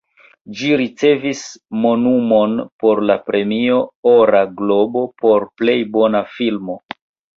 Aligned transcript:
Ĝi 0.59 0.69
ricevis 0.81 1.41
nomumon 1.83 2.55
por 2.85 3.03
la 3.09 3.17
Premio 3.27 3.77
Ora 4.15 4.43
Globo 4.63 5.05
por 5.25 5.47
Plej 5.61 5.77
bona 5.99 6.27
Filmo. 6.39 6.81